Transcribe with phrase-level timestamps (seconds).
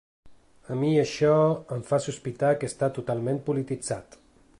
[0.75, 1.33] A mi això
[1.75, 4.19] em fa sospitar que està totalment polititzat.